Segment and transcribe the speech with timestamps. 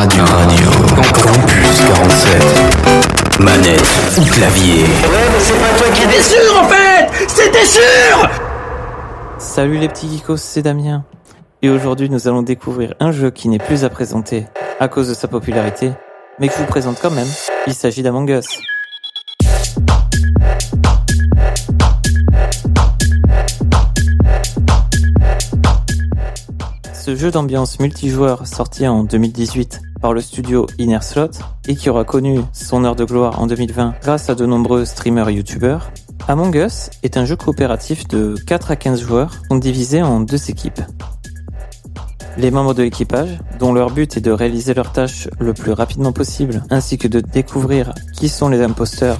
[0.00, 0.24] Radio.
[0.24, 0.70] Radio.
[1.22, 3.40] Campus 47.
[3.40, 3.82] Manette
[4.16, 4.84] ou clavier.
[4.84, 8.30] Ouais, mais c'est pas toi qui étais sûr en fait C'était sûr
[9.36, 11.04] Salut les petits geekos, c'est Damien.
[11.60, 14.46] Et aujourd'hui, nous allons découvrir un jeu qui n'est plus à présenter
[14.78, 15.92] à cause de sa popularité,
[16.38, 17.28] mais que je vous présente quand même.
[17.66, 18.46] Il s'agit d'Among Us.
[27.00, 31.30] Ce jeu d'ambiance multijoueur sorti en 2018 par le studio Inner Slot
[31.66, 35.30] et qui aura connu son heure de gloire en 2020 grâce à de nombreux streamers
[35.30, 35.92] youtubeurs,
[36.28, 40.82] Among Us est un jeu coopératif de 4 à 15 joueurs divisés en deux équipes.
[42.36, 46.12] Les membres de l'équipage, dont leur but est de réaliser leurs tâches le plus rapidement
[46.12, 49.18] possible, ainsi que de découvrir qui sont les imposteurs,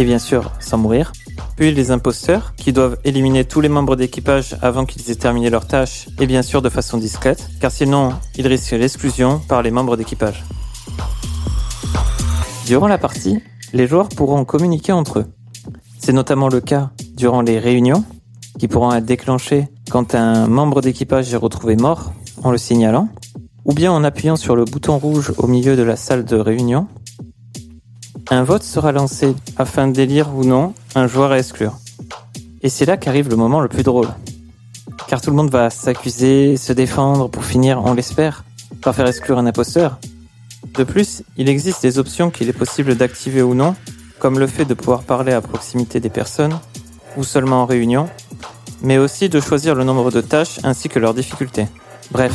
[0.00, 1.12] et bien sûr sans mourir,
[1.56, 5.66] puis les imposteurs, qui doivent éliminer tous les membres d'équipage avant qu'ils aient terminé leur
[5.66, 9.96] tâche, et bien sûr de façon discrète, car sinon ils risquent l'exclusion par les membres
[9.96, 10.44] d'équipage.
[12.66, 13.40] Durant la partie,
[13.72, 15.26] les joueurs pourront communiquer entre eux.
[15.98, 18.04] C'est notamment le cas durant les réunions,
[18.58, 23.08] qui pourront être déclenchées quand un membre d'équipage est retrouvé mort en le signalant,
[23.64, 26.86] ou bien en appuyant sur le bouton rouge au milieu de la salle de réunion.
[28.32, 31.76] Un vote sera lancé afin d'élire ou non un joueur à exclure.
[32.62, 34.08] Et c'est là qu'arrive le moment le plus drôle.
[35.06, 38.44] Car tout le monde va s'accuser, se défendre pour finir, on l'espère,
[38.80, 39.98] par faire exclure un imposteur.
[40.78, 43.74] De plus, il existe des options qu'il est possible d'activer ou non,
[44.18, 46.58] comme le fait de pouvoir parler à proximité des personnes,
[47.18, 48.08] ou seulement en réunion,
[48.80, 51.66] mais aussi de choisir le nombre de tâches ainsi que leur difficulté.
[52.10, 52.32] Bref,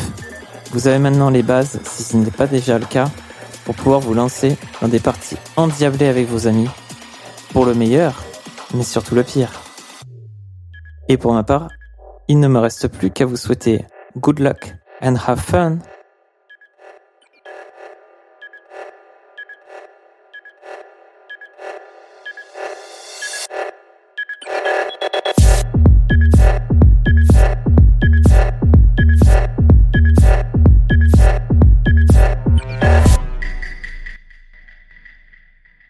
[0.74, 3.10] vous avez maintenant les bases, si ce n'est pas déjà le cas,
[3.68, 6.70] pour pouvoir vous lancer dans des parties endiablées avec vos amis,
[7.52, 8.24] pour le meilleur,
[8.74, 9.52] mais surtout le pire.
[11.10, 11.68] Et pour ma part,
[12.30, 13.84] il ne me reste plus qu'à vous souhaiter
[14.16, 15.80] good luck and have fun